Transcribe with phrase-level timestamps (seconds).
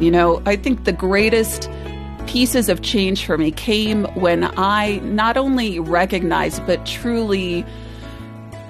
[0.00, 1.70] You know, I think the greatest
[2.26, 7.64] pieces of change for me came when I not only recognized but truly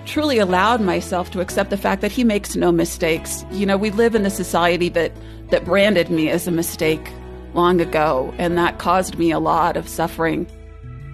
[0.04, 3.45] truly allowed myself to accept the fact that he makes no mistakes.
[3.51, 5.12] You know, we live in a society that
[5.48, 7.11] that branded me as a mistake
[7.54, 10.46] long ago and that caused me a lot of suffering.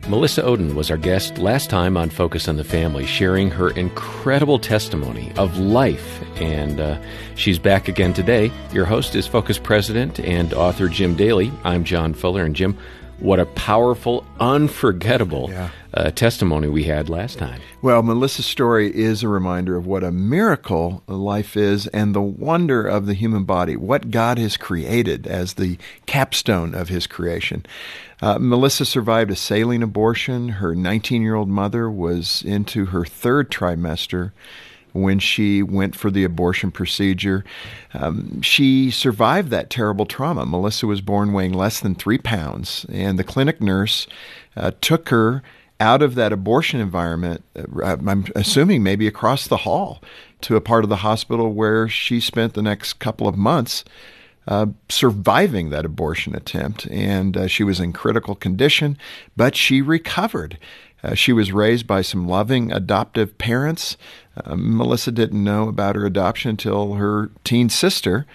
[0.09, 4.59] Melissa Ohden was our guest last time on Focus on the Family, sharing her incredible
[4.59, 6.21] testimony of life.
[6.41, 7.01] And uh,
[7.37, 8.51] she's back again today.
[8.73, 11.53] Your host is Focus President and author Jim Daly.
[11.63, 12.45] I'm John Fuller.
[12.45, 12.77] And Jim,
[13.21, 15.71] what a powerful, unforgettable yeah.
[15.95, 17.61] Uh, testimony we had last time.
[17.83, 22.87] Well, Melissa's story is a reminder of what a miracle life is and the wonder
[22.87, 27.67] of the human body, what God has created as the capstone of his creation.
[28.21, 30.51] Uh, Melissa survived a saline abortion.
[30.51, 34.33] Her 19 year old mother was into her third trimester
[34.93, 37.45] when she went for the abortion procedure.
[37.95, 40.47] Um, she survived that terrible trauma.
[40.47, 44.07] Melissa was born weighing less than three pounds, and the clinic nurse
[44.55, 45.43] uh, took her
[45.83, 50.01] out of that abortion environment, uh, I'm assuming maybe across the hall
[50.43, 53.85] to a part of the hospital where she spent the next couple of months.
[54.47, 58.99] Uh, surviving that abortion attempt, and uh, she was in critical condition,
[59.37, 60.59] but she recovered.
[61.05, 63.97] Uh, she was raised by some loving adoptive parents.
[64.45, 68.27] Uh, Melissa didn't know about her adoption until her teen sister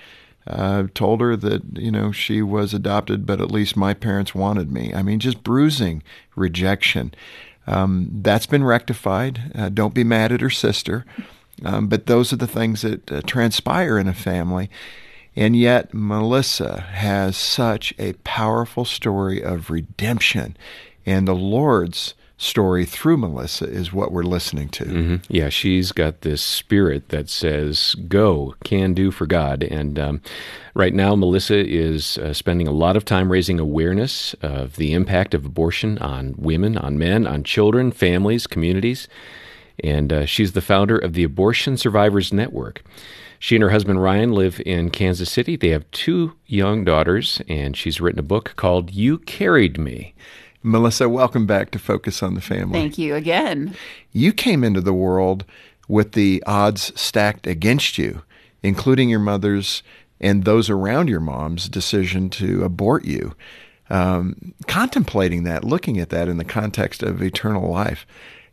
[0.47, 4.71] uh, told her that you know she was adopted, but at least my parents wanted
[4.71, 4.93] me.
[4.93, 6.03] I mean, just bruising
[6.35, 7.13] rejection.
[7.65, 9.51] Um, that's been rectified.
[9.53, 11.05] Uh, don't be mad at her sister.
[11.65, 14.69] Um, but those are the things that uh, transpire in a family.
[15.35, 20.55] And yet, Melissa has such a powerful story of redemption
[21.05, 24.85] and the Lord's story through Melissa is what we're listening to.
[24.85, 25.15] Mm-hmm.
[25.27, 29.63] Yeah, she's got this spirit that says, go, can do for God.
[29.63, 30.21] And um,
[30.75, 35.33] right now, Melissa is uh, spending a lot of time raising awareness of the impact
[35.33, 39.07] of abortion on women, on men, on children, families, communities.
[39.83, 42.83] And uh, she's the founder of the Abortion Survivors Network.
[43.39, 45.55] She and her husband Ryan live in Kansas City.
[45.55, 50.15] They have two young daughters, and she's written a book called You Carried Me.
[50.63, 52.79] Melissa, welcome back to Focus on the Family.
[52.79, 53.75] Thank you again.
[54.11, 55.45] You came into the world
[55.87, 58.23] with the odds stacked against you,
[58.63, 59.83] including your mother's
[60.19, 63.35] and those around your mom's decision to abort you.
[63.89, 68.05] Um, contemplating that, looking at that in the context of eternal life,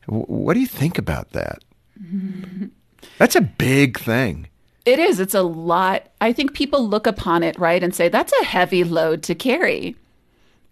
[0.07, 1.65] w- what do you think about that?
[3.19, 4.49] That's a big thing.
[4.85, 5.19] It is.
[5.19, 6.09] It's a lot.
[6.21, 9.97] I think people look upon it, right, and say, that's a heavy load to carry.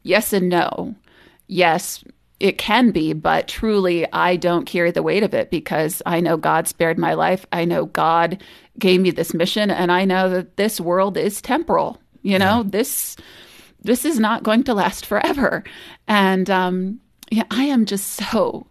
[0.02, 0.94] Yes and no
[1.52, 2.02] yes,
[2.40, 6.36] it can be, but truly, I don't carry the weight of it because I know
[6.36, 7.46] God spared my life.
[7.52, 8.42] I know God
[8.78, 12.00] gave me this mission, and I know that this world is temporal.
[12.22, 12.64] You know, yeah.
[12.66, 13.16] this
[13.82, 15.62] this is not going to last forever,
[16.08, 18.66] and um, yeah, I am just so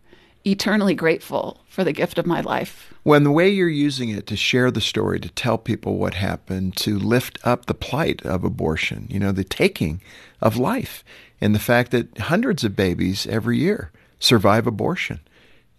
[0.46, 2.94] eternally grateful for the gift of my life.
[3.03, 6.75] When the way you're using it to share the story, to tell people what happened,
[6.78, 10.02] to lift up the plight of abortion, you know, the taking
[10.40, 11.03] of life,
[11.40, 15.19] and the fact that hundreds of babies every year survive abortion.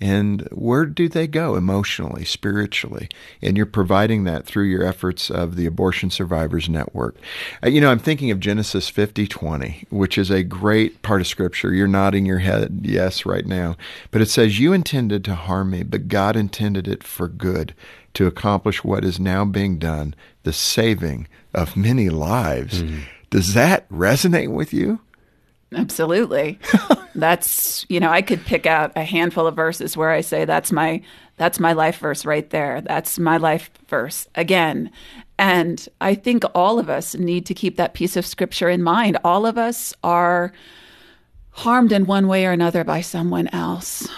[0.03, 3.09] And where do they go emotionally, spiritually?
[3.41, 7.15] And you're providing that through your efforts of the Abortion Survivors Network.
[7.65, 11.73] Uh, you know, I'm thinking of Genesis 50:20, which is a great part of Scripture.
[11.73, 13.77] You're nodding your head yes right now.
[14.11, 17.73] But it says, You intended to harm me, but God intended it for good
[18.15, 22.83] to accomplish what is now being done, the saving of many lives.
[22.83, 23.03] Mm-hmm.
[23.31, 24.99] Does that resonate with you?
[25.75, 26.59] Absolutely.
[27.15, 30.73] that's, you know, I could pick out a handful of verses where I say that's
[30.73, 31.03] my
[31.37, 32.81] that's my life verse right there.
[32.83, 34.91] That's my life verse again.
[35.39, 39.19] And I think all of us need to keep that piece of scripture in mind.
[39.25, 40.53] All of us are
[41.51, 44.09] harmed in one way or another by someone else.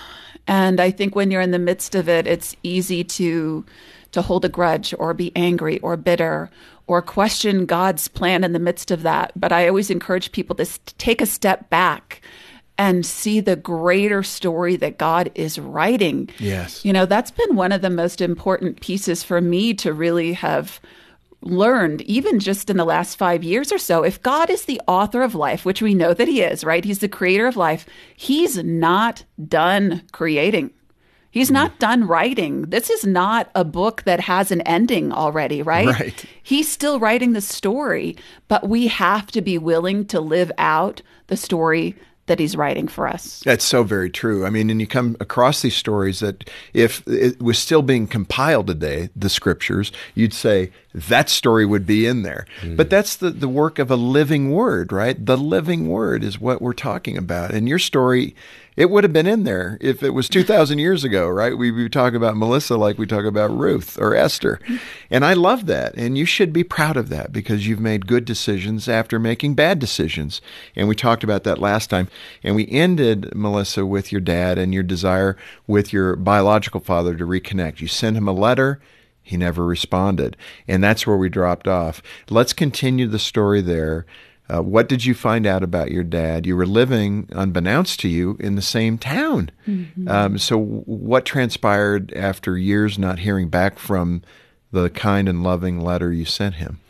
[0.47, 3.65] And I think when you're in the midst of it, it's easy to
[4.13, 6.49] to hold a grudge or be angry or bitter
[6.87, 9.33] or question God's plan in the midst of that.
[9.37, 10.67] But I always encourage people to
[10.99, 12.21] take a step back
[12.77, 16.29] and see the greater story that God is writing.
[16.39, 16.85] Yes.
[16.85, 20.81] You know, that's been one of the most important pieces for me to really have
[21.41, 24.03] learned, even just in the last five years or so.
[24.03, 26.85] If God is the author of life, which we know that He is, right?
[26.85, 27.87] He's the creator of life,
[28.17, 30.73] He's not done creating.
[31.35, 32.63] He's not done writing.
[32.63, 35.89] This is not a book that has an ending already, right?
[35.89, 36.25] Right.
[36.45, 38.17] He's still writing the story,
[38.47, 41.97] but we have to be willing to live out the story
[42.27, 43.43] that he's writing for us.
[43.45, 44.47] That's so very true.
[44.47, 48.69] I mean, and you come across these stories that if it was still being compiled
[48.69, 52.47] today, the scriptures, you'd say, that story would be in there.
[52.61, 52.77] Mm.
[52.77, 55.25] But that's the, the work of a living word, right?
[55.25, 57.51] The living word is what we're talking about.
[57.53, 58.37] And your story,
[58.77, 61.59] it would have been in there if it was 2,000 years ago, right?
[61.59, 64.61] We, we talk about Melissa like we talk about Ruth or Esther.
[65.11, 65.97] And I love that.
[65.97, 69.81] And you should be proud of that because you've made good decisions after making bad
[69.81, 70.41] decisions.
[70.77, 72.07] And we talked about that last time.
[72.45, 75.37] And we ended, Melissa, with your dad and your desire
[75.67, 77.81] with your biological father to reconnect.
[77.81, 78.81] You sent him a letter
[79.25, 80.37] he never responded.
[80.69, 82.03] And that's where we dropped off.
[82.31, 84.07] Let's continue the story there.
[84.53, 86.45] Uh, what did you find out about your dad?
[86.45, 89.51] You were living, unbeknownst to you, in the same town.
[89.67, 90.07] Mm-hmm.
[90.07, 94.23] Um, so, what transpired after years not hearing back from
[94.71, 96.81] the kind and loving letter you sent him?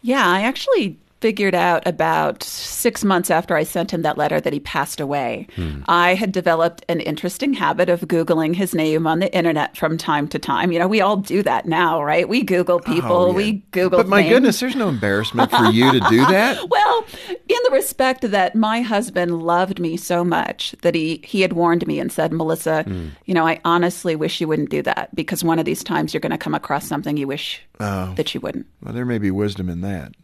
[0.00, 4.52] Yeah, I actually figured out about six months after I sent him that letter that
[4.52, 5.46] he passed away.
[5.54, 5.82] Hmm.
[5.86, 10.26] I had developed an interesting habit of Googling his name on the internet from time
[10.28, 10.72] to time.
[10.72, 12.28] You know, we all do that now, right?
[12.28, 13.36] We Google oh, people, oh, yeah.
[13.36, 14.32] we Google But my names.
[14.32, 16.58] goodness, there's no embarrassment for you to do that.
[16.68, 21.52] well, in the respect that my husband loved me so much that he, he had
[21.52, 23.10] warned me and said, Melissa, hmm.
[23.26, 26.20] you know, I honestly wish you wouldn't do that because one of these times you're
[26.20, 28.12] going to come across something you wish oh.
[28.16, 28.66] that you wouldn't.
[28.82, 30.14] Well, there may be wisdom in that.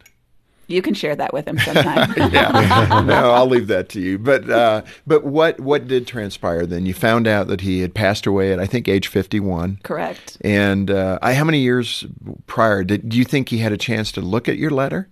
[0.69, 2.13] You can share that with him sometime.
[2.31, 4.19] yeah, no, I'll leave that to you.
[4.19, 6.85] But uh, but what what did transpire then?
[6.85, 9.79] You found out that he had passed away at I think age fifty one.
[9.81, 10.37] Correct.
[10.41, 12.05] And uh, I, how many years
[12.45, 15.09] prior did do you think he had a chance to look at your letter?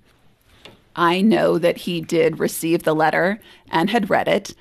[0.96, 3.40] I know that he did receive the letter
[3.72, 4.54] and had read it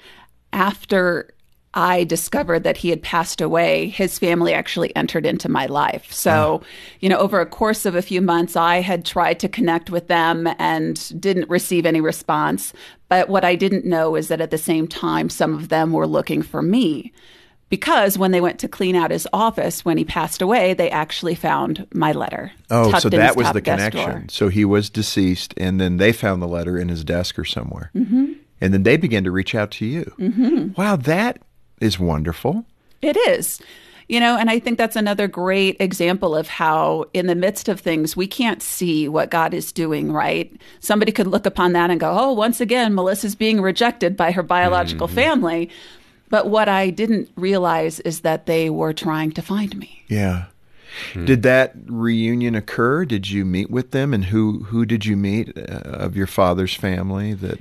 [0.53, 1.29] after
[1.77, 6.11] I discovered that he had passed away, his family actually entered into my life.
[6.11, 6.63] So,
[7.01, 10.09] you know, over a course of a few months, I had tried to connect with
[10.09, 12.73] them and didn't receive any response.
[13.11, 16.07] But what I didn't know is that at the same time, some of them were
[16.07, 17.13] looking for me.
[17.69, 21.35] Because when they went to clean out his office when he passed away, they actually
[21.35, 22.53] found my letter.
[22.71, 24.29] Oh, so that was the connection.
[24.29, 27.91] So he was deceased, and then they found the letter in his desk or somewhere.
[27.95, 28.33] Mm-hmm.
[28.61, 30.15] And then they began to reach out to you.
[30.19, 30.81] Mm-hmm.
[30.81, 31.43] Wow, that
[31.81, 32.65] is wonderful.
[33.03, 33.61] It is.
[34.09, 37.81] You know, and I think that's another great example of how, in the midst of
[37.81, 40.55] things, we can't see what God is doing, right?
[40.79, 44.45] Somebody could look upon that and go, oh, once again, Melissa's being rejected by her
[44.45, 45.17] biological mm-hmm.
[45.17, 45.71] family.
[46.29, 50.05] But what I didn't realize is that they were trying to find me.
[50.07, 50.47] Yeah.
[51.13, 51.25] Hmm.
[51.25, 53.05] Did that reunion occur?
[53.05, 56.75] Did you meet with them, and who who did you meet uh, of your father's
[56.75, 57.59] family that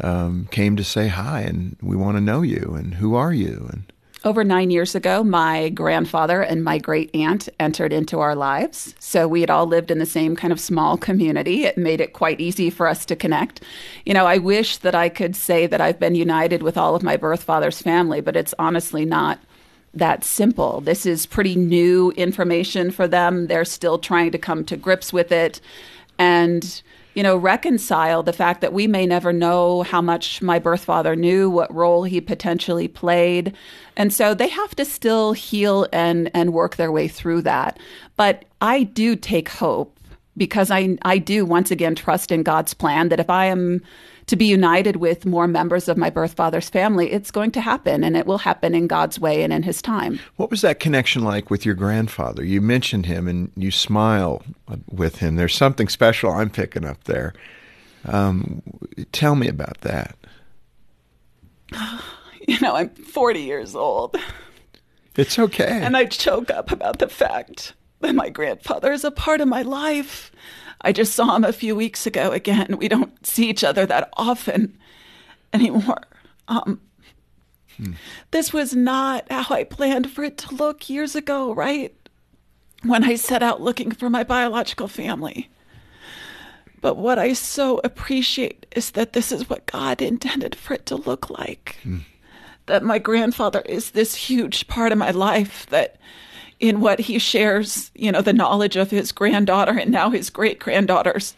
[0.00, 3.68] um, came to say hi and we want to know you and who are you
[3.72, 3.92] and
[4.26, 8.92] over nine years ago, my grandfather and my great aunt entered into our lives.
[8.98, 11.64] So we had all lived in the same kind of small community.
[11.64, 13.62] It made it quite easy for us to connect.
[14.04, 17.04] You know, I wish that I could say that I've been united with all of
[17.04, 19.38] my birth father's family, but it's honestly not
[19.94, 20.80] that simple.
[20.80, 23.46] This is pretty new information for them.
[23.46, 25.60] They're still trying to come to grips with it.
[26.18, 26.82] And
[27.16, 31.16] you know, reconcile the fact that we may never know how much my birth father
[31.16, 33.54] knew, what role he potentially played.
[33.96, 37.78] And so they have to still heal and, and work their way through that.
[38.16, 39.98] But I do take hope
[40.36, 43.80] because I, I do once again trust in God's plan that if I am
[44.26, 48.02] to be united with more members of my birth father's family, it's going to happen
[48.02, 50.18] and it will happen in God's way and in his time.
[50.36, 52.44] What was that connection like with your grandfather?
[52.44, 54.42] You mentioned him and you smile
[54.90, 55.36] with him.
[55.36, 57.34] There's something special I'm picking up there.
[58.04, 58.62] Um,
[59.12, 60.16] tell me about that.
[62.48, 64.16] You know, I'm 40 years old.
[65.16, 65.80] It's okay.
[65.82, 69.62] And I choke up about the fact that my grandfather is a part of my
[69.62, 70.30] life.
[70.86, 72.76] I just saw him a few weeks ago again.
[72.78, 74.78] We don't see each other that often
[75.52, 76.00] anymore.
[76.46, 76.80] Um,
[77.76, 77.94] hmm.
[78.30, 81.92] This was not how I planned for it to look years ago, right?
[82.84, 85.50] When I set out looking for my biological family.
[86.80, 90.94] But what I so appreciate is that this is what God intended for it to
[90.94, 91.78] look like.
[91.82, 91.98] Hmm.
[92.66, 95.96] That my grandfather is this huge part of my life that
[96.60, 100.58] in what he shares, you know, the knowledge of his granddaughter and now his great
[100.58, 101.34] granddaughters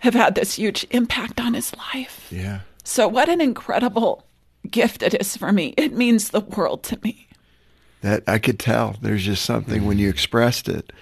[0.00, 2.26] have had this huge impact on his life.
[2.30, 2.60] Yeah.
[2.84, 4.24] So, what an incredible
[4.70, 5.74] gift it is for me.
[5.76, 7.28] It means the world to me.
[8.02, 8.96] That I could tell.
[9.00, 10.92] There's just something when you expressed it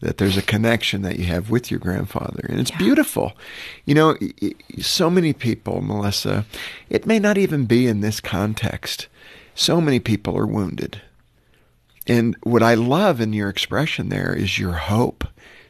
[0.00, 2.46] that there's a connection that you have with your grandfather.
[2.48, 2.78] And it's yeah.
[2.78, 3.34] beautiful.
[3.84, 4.16] You know,
[4.78, 6.46] so many people, Melissa,
[6.88, 9.08] it may not even be in this context.
[9.54, 11.02] So many people are wounded
[12.06, 15.24] and what I love in your expression there is your hope,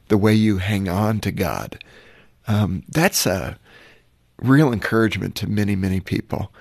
[0.08, 1.82] the way you hang on to God.
[2.48, 3.58] Um, that's a
[4.42, 6.52] real encouragement to many, many people.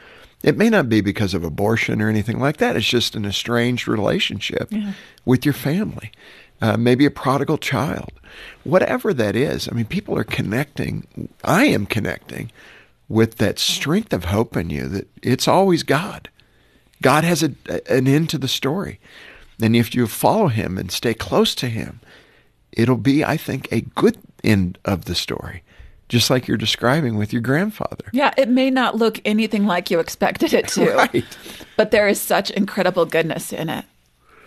[0.43, 2.75] It may not be because of abortion or anything like that.
[2.75, 4.93] It's just an estranged relationship yeah.
[5.25, 6.11] with your family.
[6.61, 8.11] uh, maybe a prodigal child,
[8.63, 9.67] whatever that is.
[9.67, 11.29] I mean, people are connecting.
[11.43, 12.51] I am connecting
[13.07, 16.29] with that strength of hope in you that it's always God.
[17.01, 17.53] God has a,
[17.91, 18.99] an end to the story.
[19.61, 21.99] And if you follow him and stay close to him,
[22.71, 25.63] it'll be, I think, a good end of the story,
[26.07, 28.05] just like you're describing with your grandfather.
[28.13, 31.25] Yeah, it may not look anything like you expected it to, Right.
[31.75, 33.85] but there is such incredible goodness in it.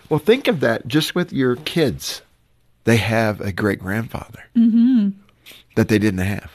[0.08, 2.22] Well, think of that just with your kids.
[2.84, 5.10] They have a great grandfather mm-hmm.
[5.76, 6.50] that they didn't have.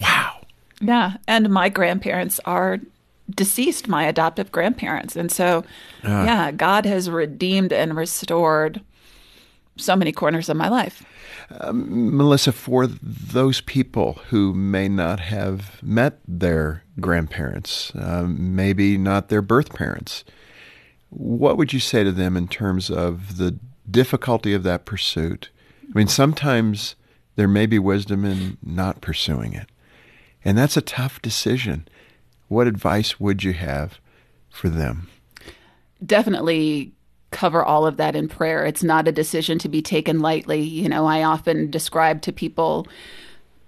[0.00, 0.40] Wow.
[0.80, 2.80] Yeah, and my grandparents are
[3.30, 5.16] deceased, my adoptive grandparents.
[5.16, 5.64] And so,
[6.02, 8.80] yeah, God has redeemed and restored
[9.76, 11.04] so many corners of my life.
[11.72, 19.42] Melissa, for those people who may not have met their grandparents, um, maybe not their
[19.42, 20.24] birth parents,
[21.08, 23.58] what would you say to them in terms of the
[23.90, 25.50] difficulty of that pursuit?
[25.92, 26.94] I mean, sometimes
[27.34, 29.68] there may be wisdom in not pursuing it,
[30.44, 31.88] and that's a tough decision.
[32.50, 33.98] What advice would you have
[34.50, 35.08] for them?
[36.04, 36.92] definitely
[37.30, 38.64] cover all of that in prayer.
[38.64, 40.60] It's not a decision to be taken lightly.
[40.62, 42.86] You know, I often describe to people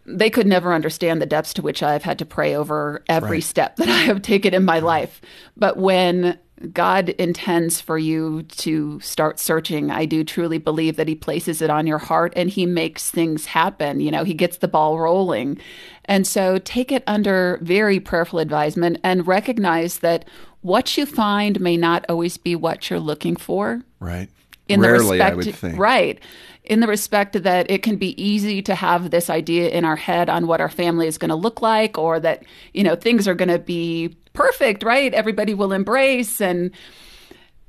[0.04, 3.44] they could never understand the depths to which I've had to pray over every Right.
[3.44, 5.20] step that I have taken in my life.
[5.56, 6.38] But when
[6.72, 11.70] God intends for you to start searching, I do truly believe that He places it
[11.70, 14.00] on your heart and He makes things happen.
[14.00, 15.58] You know, He gets the ball rolling.
[16.04, 20.24] And so take it under very prayerful advisement and recognize that
[20.60, 24.28] what you find may not always be what you're looking for Right.
[24.72, 25.78] In Rarely, the I respect would think.
[25.78, 26.20] right
[26.64, 30.28] in the respect that it can be easy to have this idea in our head
[30.28, 33.34] on what our family is going to look like or that you know things are
[33.34, 35.12] going to be perfect right?
[35.12, 36.70] Everybody will embrace and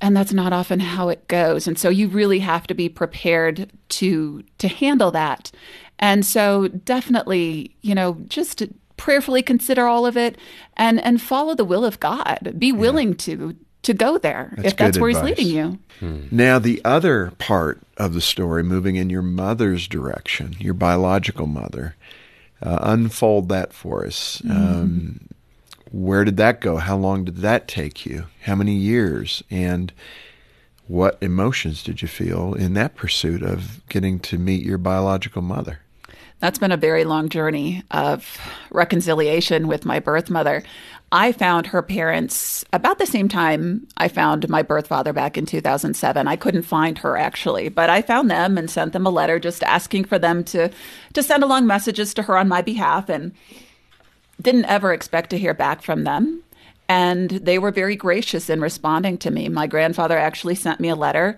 [0.00, 1.66] and that's not often how it goes.
[1.66, 5.50] And so you really have to be prepared to to handle that.
[5.98, 8.62] And so definitely you know just
[8.96, 10.38] prayerfully consider all of it
[10.76, 12.54] and and follow the will of god.
[12.58, 15.36] Be willing to to go there That's if that's where advice.
[15.36, 20.56] he's leading you Now, the other part of the story, moving in your mother's direction,
[20.58, 21.94] your biological mother,
[22.62, 24.42] uh, unfold that for us.
[24.48, 25.28] Um,
[25.92, 26.78] where did that go?
[26.78, 28.26] How long did that take you?
[28.42, 29.44] How many years?
[29.50, 29.92] And
[30.88, 35.80] what emotions did you feel in that pursuit of getting to meet your biological mother?
[36.40, 38.38] That's been a very long journey of
[38.70, 40.62] reconciliation with my birth mother.
[41.14, 45.46] I found her parents about the same time I found my birth father back in
[45.46, 46.26] 2007.
[46.26, 49.62] I couldn't find her actually, but I found them and sent them a letter just
[49.62, 50.72] asking for them to
[51.12, 53.30] to send along messages to her on my behalf and
[54.42, 56.42] didn't ever expect to hear back from them.
[56.88, 59.48] And they were very gracious in responding to me.
[59.48, 61.36] My grandfather actually sent me a letter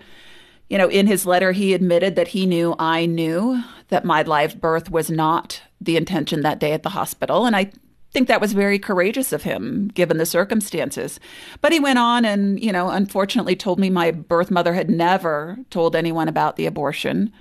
[0.69, 4.59] you know, in his letter, he admitted that he knew I knew that my live
[4.59, 7.45] birth was not the intention that day at the hospital.
[7.45, 7.71] And I
[8.17, 11.19] think that was very courageous of him, given the circumstances.
[11.61, 15.59] But he went on and, you know, unfortunately told me my birth mother had never
[15.69, 17.31] told anyone about the abortion,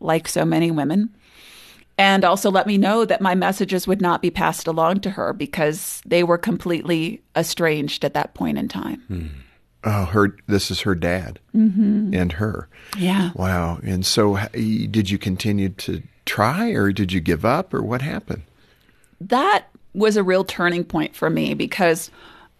[0.00, 1.08] like so many women.
[1.96, 5.32] And also let me know that my messages would not be passed along to her
[5.32, 9.00] because they were completely estranged at that point in time.
[9.08, 9.26] Hmm.
[9.82, 10.36] Oh, her.
[10.46, 12.12] This is her dad mm-hmm.
[12.12, 12.68] and her.
[12.98, 13.30] Yeah.
[13.34, 13.78] Wow.
[13.82, 18.42] And so, did you continue to try, or did you give up, or what happened?
[19.20, 19.66] that
[19.98, 22.10] was a real turning point for me because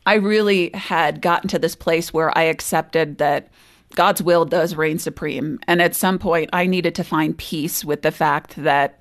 [0.06, 3.48] I really had gotten to this place where I accepted that
[3.94, 5.58] God's will does reign supreme.
[5.66, 9.00] And at some point, I needed to find peace with the fact that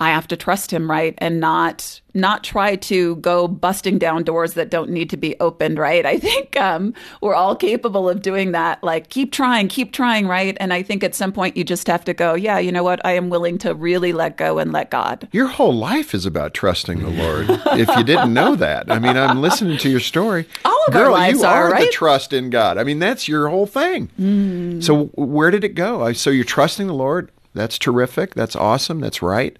[0.00, 1.14] I have to trust him, right?
[1.18, 5.78] And not not try to go busting down doors that don't need to be opened,
[5.78, 6.04] right?
[6.06, 8.82] I think um, we're all capable of doing that.
[8.82, 10.56] Like, keep trying, keep trying, right?
[10.58, 13.04] And I think at some point you just have to go, yeah, you know what?
[13.04, 15.28] I am willing to really let go and let God.
[15.30, 17.46] Your whole life is about trusting the Lord.
[17.78, 20.48] if you didn't know that, I mean, I'm listening to your story.
[20.64, 21.92] All of our Girl, lives you are, the right?
[21.92, 22.76] trust in God.
[22.78, 24.80] I mean, that's your whole thing.
[24.80, 26.02] So, where did it go?
[26.02, 27.30] I- So, you're trusting the Lord.
[27.54, 28.34] That's terrific.
[28.34, 29.00] That's awesome.
[29.00, 29.56] That's right.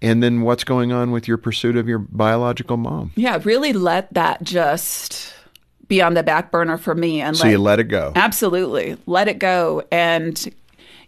[0.00, 3.10] And then, what's going on with your pursuit of your biological mom?
[3.16, 5.34] Yeah, really let that just
[5.88, 8.12] be on the back burner for me and So let, you let it go.
[8.14, 10.54] absolutely let it go and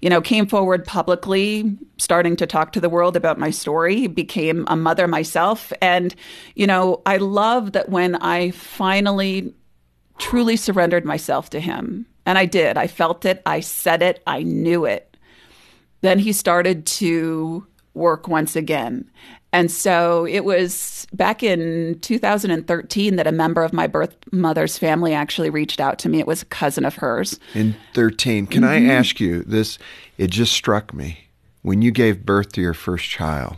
[0.00, 4.64] you know came forward publicly starting to talk to the world about my story became
[4.68, 6.14] a mother myself and
[6.54, 9.52] you know I love that when I finally
[10.16, 14.42] truly surrendered myself to him and I did I felt it I said it I
[14.44, 15.14] knew it
[16.00, 19.10] then he started to work once again.
[19.52, 25.12] And so it was back in 2013 that a member of my birth mother's family
[25.12, 26.20] actually reached out to me.
[26.20, 27.40] It was a cousin of hers.
[27.54, 28.46] In 13.
[28.46, 28.90] Can I mm-hmm.
[28.90, 29.78] ask you this?
[30.18, 31.28] It just struck me.
[31.62, 33.56] When you gave birth to your first child,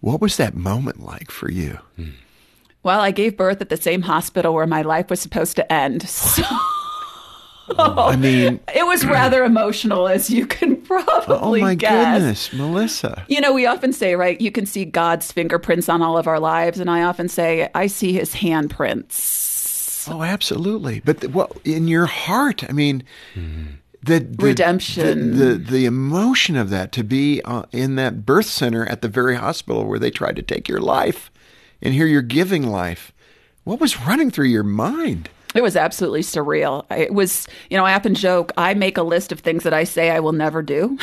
[0.00, 1.78] what was that moment like for you?
[1.96, 2.10] Hmm.
[2.82, 6.02] Well, I gave birth at the same hospital where my life was supposed to end.
[6.08, 6.42] So
[7.78, 12.18] I mean, it was rather emotional, as you can probably oh my guess.
[12.18, 13.24] goodness, Melissa.
[13.28, 16.40] You know, we often say, right, you can see God's fingerprints on all of our
[16.40, 16.78] lives.
[16.78, 20.08] And I often say, I see his handprints.
[20.10, 21.00] Oh, absolutely.
[21.00, 22.64] But the, what in your heart?
[22.68, 23.04] I mean,
[24.02, 25.36] the, the Redemption.
[25.36, 29.08] the, the the emotion of that to be uh, in that birth center at the
[29.08, 31.30] very hospital where they tried to take your life,
[31.80, 33.12] and here you're giving life.
[33.64, 35.28] What was running through your mind?
[35.54, 36.84] It was absolutely surreal.
[36.90, 39.84] It was, you know, I often joke, I make a list of things that I
[39.84, 40.98] say I will never do.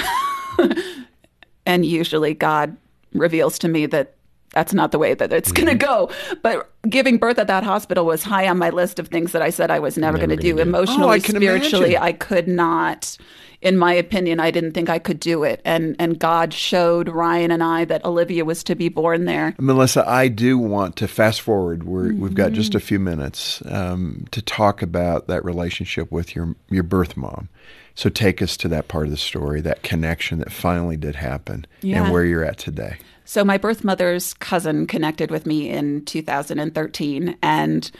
[1.65, 2.75] and usually God
[3.13, 4.15] reveals to me that
[4.53, 6.10] that's not the way that it's going to go.
[6.41, 9.50] But giving birth at that hospital was high on my list of things that I
[9.50, 10.56] said I was never, Never going to do.
[10.56, 10.60] do.
[10.62, 12.03] Emotionally, Oh, I spiritually, imagine.
[12.03, 13.18] I could not.
[13.62, 15.62] In my opinion, I didn't think I could do it.
[15.65, 19.53] And and God showed Ryan and I that Olivia was to be born there.
[19.60, 21.84] Melissa, I do want to fast forward.
[21.84, 26.56] We're, We've got just a few minutes um, to talk about that relationship with your
[26.70, 27.50] your birth mom.
[27.96, 31.65] So take us to that part of the story, that connection that finally did happen,
[31.82, 32.01] Yeah.
[32.03, 32.96] and where you're at today.
[33.30, 37.92] So my birth mother's cousin connected with me in 2013 and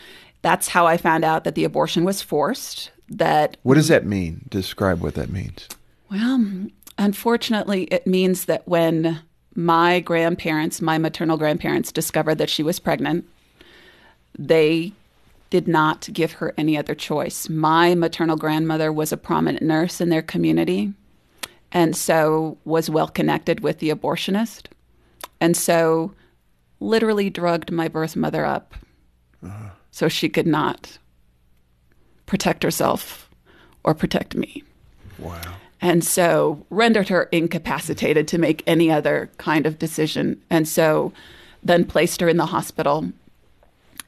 [0.42, 4.46] that's how I found out that the abortion was forced that What does that mean?
[4.50, 5.68] Describe what that means.
[6.10, 6.44] well
[6.98, 9.22] unfortunately it means that when
[9.54, 13.24] my grandparents my maternal grandparents discovered that she was pregnant
[14.36, 14.94] they
[15.52, 17.48] did not give her any other choice.
[17.48, 20.92] My maternal grandmother was a prominent nurse in their community
[21.72, 24.70] and so was well connected with the abortionist.
[25.40, 26.14] And so
[26.80, 28.76] literally drugged my birth mother up
[29.92, 30.98] so she could not
[32.26, 33.30] protect herself
[33.84, 34.64] or protect me.
[35.18, 35.42] Wow.
[35.82, 40.42] And so rendered her incapacitated to make any other kind of decision.
[40.50, 41.14] And so
[41.64, 43.12] then placed her in the hospital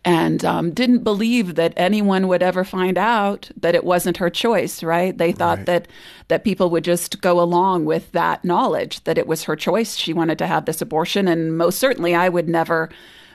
[0.04, 4.82] and um, didn't believe that anyone would ever find out that it wasn't her choice
[4.84, 5.18] right?
[5.18, 5.66] They thought Right.
[5.68, 5.88] that
[6.28, 9.96] that people would just go along with that knowledge that it was her choice.
[9.96, 12.90] She wanted to have this abortion and most certainly i would never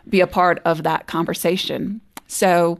[0.08, 2.00] be a part of that conversation.
[2.26, 2.78] So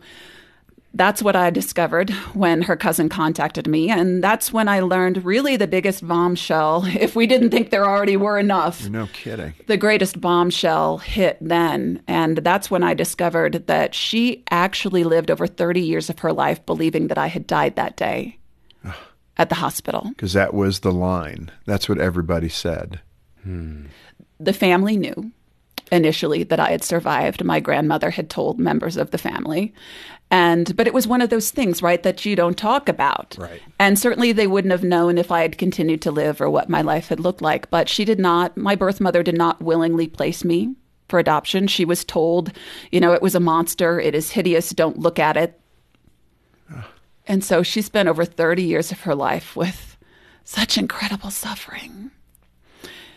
[0.96, 3.90] that's what I discovered when her cousin contacted me.
[3.90, 8.16] And that's when I learned really the biggest bombshell, if we didn't think there already
[8.16, 9.54] were enough No kidding.
[9.66, 12.02] the greatest bombshell hit then.
[12.08, 16.64] And that's when I discovered that she actually lived over 30 years of her life
[16.66, 18.38] believing that I had died that day
[19.36, 20.08] at the hospital.
[20.08, 21.50] Because that was the line.
[21.66, 23.00] That's what everybody said.
[24.40, 25.30] The family knew
[25.92, 27.44] initially that I had survived.
[27.44, 29.72] My grandmother had told members of the family.
[30.30, 33.36] And but it was one of those things, right, that you don't talk about.
[33.38, 33.62] Right.
[33.78, 36.82] And certainly they wouldn't have known if I had continued to live or what my
[36.82, 37.70] life had looked like.
[37.70, 40.74] But she did not, my birth mother did not willingly place me
[41.08, 41.68] for adoption.
[41.68, 42.52] She was told,
[42.90, 45.60] you know, it was a monster, it is hideous, don't look at it.
[47.28, 49.96] And so she spent over 30 years of her life with
[50.44, 52.10] such incredible suffering.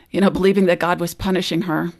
[0.09, 1.91] You know, believing that God was punishing her.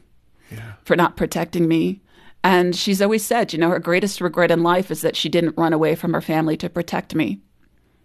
[0.83, 2.01] For not protecting me.
[2.43, 5.57] And she's always said, you know, her greatest regret in life is that she didn't
[5.57, 7.39] run away from her family to protect me.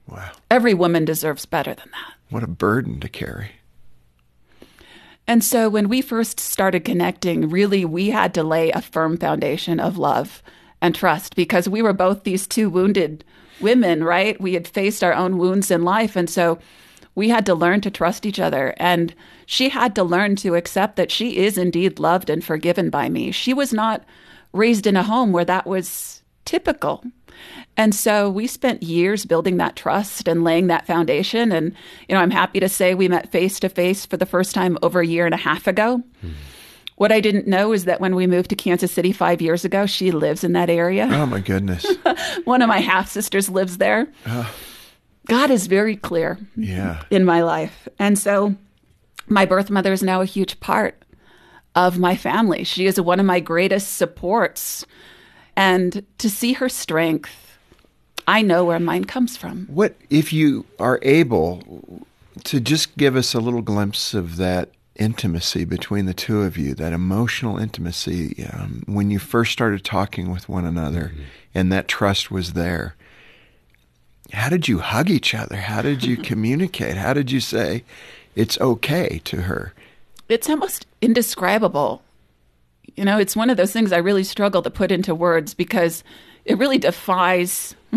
[0.08, 0.32] Wow.
[0.50, 2.14] Every woman deserves better than that.
[2.30, 3.52] What a burden to carry.
[5.26, 9.80] And so when we first started connecting, really we had to lay a firm foundation
[9.80, 10.42] of love
[10.82, 13.24] and trust because we were both these two wounded
[13.60, 14.38] women, right?
[14.40, 16.16] We had faced our own wounds in life.
[16.16, 16.58] And so
[17.14, 18.74] we had to learn to trust each other.
[18.76, 19.14] And
[19.46, 23.30] she had to learn to accept that she is indeed loved and forgiven by me.
[23.30, 24.04] She was not
[24.52, 27.04] raised in a home where that was typical.
[27.76, 31.50] And so we spent years building that trust and laying that foundation.
[31.50, 31.74] And,
[32.08, 34.78] you know, I'm happy to say we met face to face for the first time
[34.82, 36.02] over a year and a half ago.
[36.20, 36.30] Hmm.
[36.96, 39.84] What I didn't know is that when we moved to Kansas City five years ago,
[39.84, 41.08] she lives in that area.
[41.10, 41.84] Oh my goodness.
[42.44, 44.06] One of my half sisters lives there.
[44.24, 44.48] Uh.
[45.26, 47.02] God is very clear Yeah.
[47.10, 47.88] in my life.
[47.98, 48.54] And so
[49.28, 51.02] my birth mother is now a huge part
[51.74, 52.64] of my family.
[52.64, 54.84] She is one of my greatest supports.
[55.56, 57.58] And to see her strength,
[58.28, 59.66] I know where mine comes from.
[59.66, 62.06] What if you are able
[62.44, 66.74] to just give us a little glimpse of that intimacy between the two of you,
[66.74, 71.12] that emotional intimacy um, when you first started talking with one another
[71.54, 72.94] and that trust was there?
[74.32, 75.56] How did you hug each other?
[75.56, 76.96] How did you communicate?
[76.96, 77.84] How did you say
[78.34, 79.72] it's okay to her?
[80.28, 82.02] it's almost indescribable.
[82.96, 86.04] You know, it's one of those things I really struggle to put into words because
[86.44, 87.74] it really defies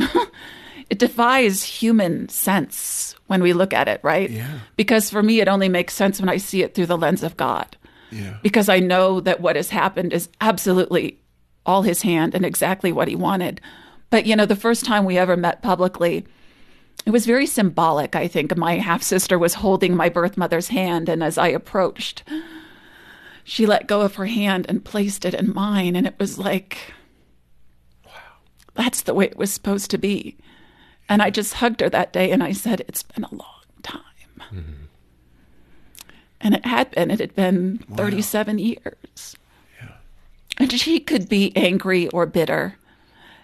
[0.89, 4.29] it defies human sense when we look at it, right?
[4.29, 4.59] Yeah.
[4.75, 7.37] Because for me it only makes sense when I see it through the lens of
[7.37, 7.77] God.
[8.11, 8.37] Yeah.
[8.41, 11.19] Because I know that what has happened is absolutely
[11.65, 13.59] all his hand and exactly what he wanted.
[14.09, 16.25] But you know, the first time we ever met publicly,
[17.05, 18.55] it was very symbolic, I think.
[18.55, 22.23] My half sister was holding my birth mother's hand, and as I approached,
[23.43, 25.95] she let go of her hand and placed it in mine.
[25.95, 26.93] And it was like,
[28.05, 28.11] wow,
[28.75, 30.37] that's the way it was supposed to be.
[31.09, 34.01] And I just hugged her that day and I said, It's been a long time.
[34.39, 34.73] Mm-hmm.
[36.41, 37.95] And it had been, it had been wow.
[37.95, 39.35] 37 years.
[39.81, 39.91] Yeah.
[40.57, 42.77] And she could be angry or bitter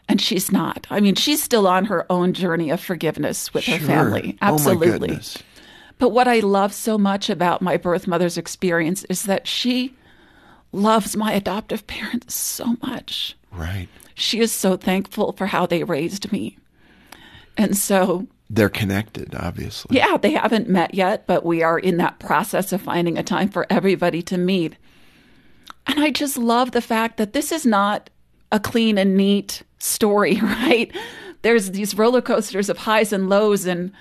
[0.08, 0.86] and she's not.
[0.90, 3.78] I mean, she's still on her own journey of forgiveness with sure.
[3.78, 4.38] her family.
[4.42, 5.12] Oh, Absolutely.
[5.16, 5.42] Oh
[5.98, 9.96] but what I love so much about my birth mother's experience is that she
[10.72, 13.38] loves my adoptive parents so much.
[13.52, 13.88] Right.
[14.16, 16.58] She is so thankful for how they raised me.
[17.56, 19.98] And so they're connected, obviously.
[19.98, 23.50] Yeah, they haven't met yet, but we are in that process of finding a time
[23.50, 24.76] for everybody to meet.
[25.88, 28.10] And I just love the fact that this is not
[28.54, 30.90] a clean and neat story, right?
[31.42, 33.92] There's these roller coasters of highs and lows and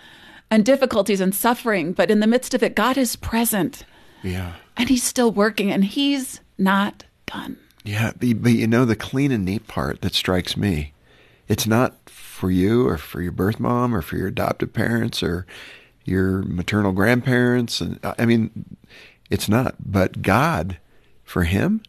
[0.50, 3.86] and difficulties and suffering, but in the midst of it, God is present.
[4.22, 4.52] Yeah.
[4.76, 7.56] And he's still working and he's not done.
[7.84, 10.92] Yeah, but you know the clean and neat part that strikes me.
[11.48, 15.46] It's not for you or for your birth mom or for your adoptive parents or
[16.04, 18.76] your maternal grandparents and I mean
[19.30, 20.76] it's not, but God
[21.24, 21.82] for him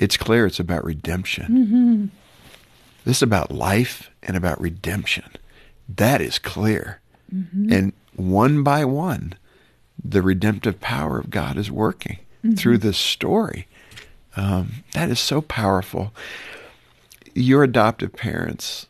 [0.00, 1.46] it's clear it's about redemption.
[1.46, 2.06] Mm-hmm.
[3.04, 5.30] This is about life and about redemption.
[5.88, 7.00] That is clear.
[7.32, 7.72] Mm-hmm.
[7.72, 9.34] And one by one,
[10.02, 12.54] the redemptive power of God is working mm-hmm.
[12.54, 13.68] through this story.
[14.36, 16.14] Um, that is so powerful.
[17.34, 18.86] Your adoptive parents,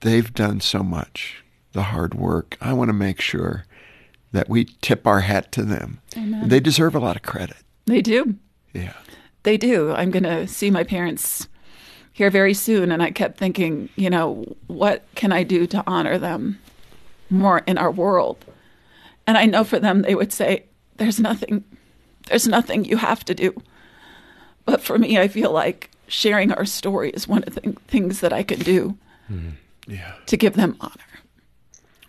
[0.00, 2.56] they've done so much, the hard work.
[2.60, 3.66] I want to make sure
[4.32, 6.00] that we tip our hat to them.
[6.16, 6.48] Amen.
[6.48, 7.58] They deserve a lot of credit.
[7.86, 8.34] They do.
[8.72, 8.94] Yeah.
[9.44, 9.92] They do.
[9.92, 11.48] I'm going to see my parents
[12.12, 12.90] here very soon.
[12.90, 16.58] And I kept thinking, you know, what can I do to honor them
[17.30, 18.44] more in our world?
[19.26, 20.64] And I know for them, they would say,
[20.96, 21.64] there's nothing,
[22.28, 23.54] there's nothing you have to do.
[24.64, 28.32] But for me, I feel like sharing our story is one of the things that
[28.32, 28.96] I can do
[29.30, 29.52] mm,
[29.86, 30.14] yeah.
[30.26, 30.92] to give them honor.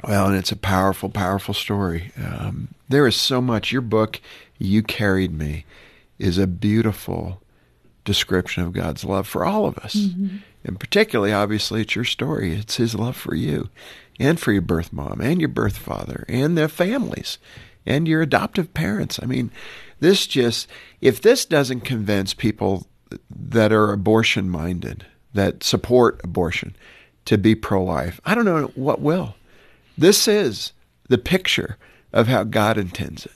[0.04, 2.12] Well, and it's a powerful, powerful story.
[2.17, 3.71] Um, there is so much.
[3.71, 4.21] Your book,
[4.60, 5.65] You Carried Me,
[6.17, 7.41] is a beautiful
[8.04, 9.95] description of God's love for all of us.
[9.95, 10.38] Mm-hmm.
[10.63, 12.54] And particularly, obviously, it's your story.
[12.54, 13.69] It's His love for you
[14.19, 17.38] and for your birth mom and your birth father and their families
[17.86, 19.19] and your adoptive parents.
[19.21, 19.51] I mean,
[19.99, 20.67] this just,
[21.01, 22.88] if this doesn't convince people
[23.30, 26.75] that are abortion minded, that support abortion,
[27.25, 29.36] to be pro life, I don't know what will.
[29.97, 30.73] This is
[31.08, 31.78] the picture
[32.13, 33.34] of how God intends it.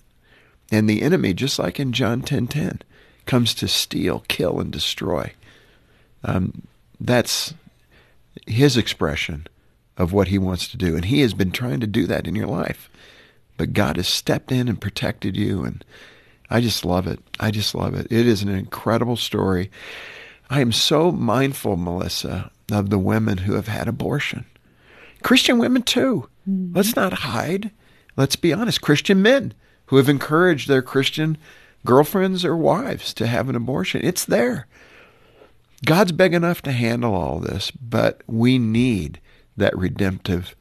[0.71, 2.82] And the enemy, just like in John 10:10, 10, 10,
[3.25, 5.34] comes to steal, kill, and destroy.
[6.23, 6.67] Um,
[6.99, 7.53] that's
[8.45, 9.47] his expression
[9.97, 12.36] of what he wants to do, and he has been trying to do that in
[12.36, 12.89] your life.
[13.58, 15.84] But God has stepped in and protected you, and
[16.49, 17.19] I just love it.
[17.39, 18.08] I just love it.
[18.10, 19.69] It is an incredible story.
[20.49, 24.45] I am so mindful, Melissa, of the women who have had abortion.
[25.21, 26.29] Christian women too.
[26.49, 26.75] Mm-hmm.
[26.75, 27.71] Let's not hide.
[28.15, 28.82] Let's be honest.
[28.82, 29.53] Christian men
[29.89, 31.38] who have encouraged their Christian
[31.84, 34.02] girlfriends or wives to have an abortion.
[34.04, 34.67] It's there.
[35.84, 39.19] God's big enough to handle all this, but we need
[39.58, 40.56] that redemptive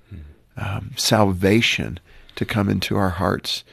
[0.56, 2.00] um, salvation
[2.36, 3.64] to come into our hearts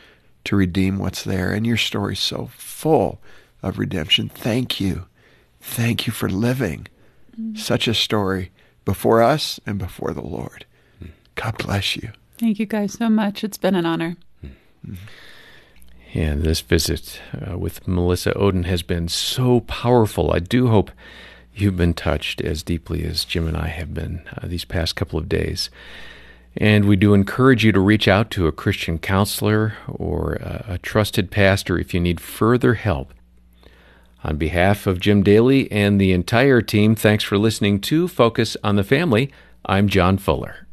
[0.43, 1.53] to redeem what's there.
[1.53, 3.21] And your story's so full
[3.63, 4.27] of redemption.
[4.27, 5.05] Thank you.
[5.61, 6.87] Thank you for living
[7.39, 7.55] mm-hmm.
[7.55, 8.51] such a story
[8.83, 10.65] before us and before the Lord.
[11.35, 12.11] God bless you.
[12.37, 13.43] Thank you guys so much.
[13.43, 14.17] It's been an honor.
[14.43, 14.95] Mm-hmm.
[16.15, 20.32] And this visit uh, with Melissa Ohden has been so powerful.
[20.32, 20.89] I do hope
[21.54, 25.19] you've been touched as deeply as Jim and I have been uh, these past couple
[25.19, 25.69] of days.
[26.56, 30.78] And we do encourage you to reach out to a Christian counselor or a, a
[30.78, 33.13] trusted pastor if you need further help.
[34.23, 38.78] On behalf of Jim Daly and the entire team, thanks for listening to Focus on
[38.78, 39.34] the Family.
[39.65, 40.64] I'm John Fuller.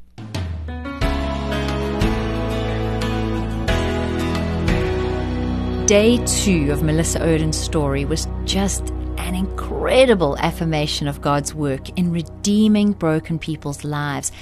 [5.92, 12.10] Day two of Melissa Ohden's story was just an incredible affirmation of God's work in
[12.10, 14.32] redeeming broken people's lives.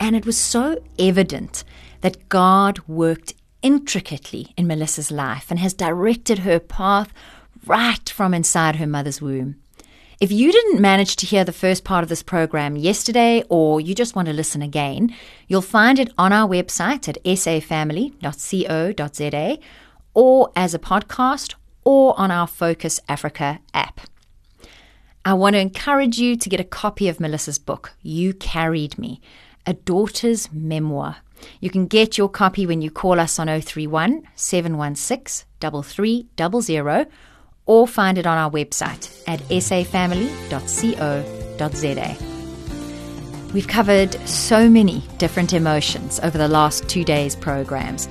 [0.00, 1.62] And it was so evident
[2.00, 7.12] that God worked intricately in Melissa's life and has directed her path
[7.66, 9.56] right from inside her mother's womb.
[10.20, 13.94] If you didn't manage to hear the first part of this program yesterday or you
[13.94, 15.14] just want to listen again,
[15.48, 18.18] you'll find it on our website at safamily.co.za
[20.14, 24.00] or as a podcast or on our Focus Africa app.
[25.24, 29.20] I want to encourage you to get a copy of Melissa's book, You Carried Me,
[29.66, 31.16] a daughter's memoir.
[31.60, 37.08] You can get your copy when you call us on 031 716 3300
[37.66, 40.34] or find it on our website at safamily.co.za.
[43.54, 48.08] We've covered so many different emotions over the last two days' programs.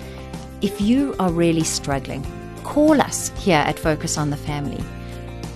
[0.63, 2.25] If you are really struggling,
[2.63, 4.81] call us here at Focus on the Family.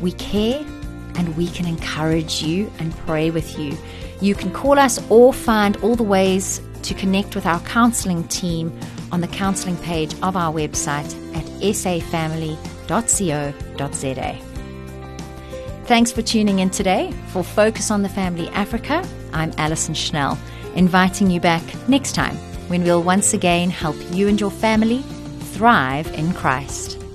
[0.02, 0.60] We care
[1.16, 3.78] and we can encourage you and pray with you.
[4.20, 8.78] You can call us or find all the ways to connect with our counseling team
[9.14, 12.58] on the counseling page of our website at safamily.co.za.
[15.86, 17.14] Thanks for tuning in today.
[17.28, 20.38] For Focus on the Family Africa, I'm Alison Schnell,
[20.76, 22.38] inviting you back next time
[22.68, 25.02] when we'll once again help you and your family
[25.54, 27.07] thrive in Christ.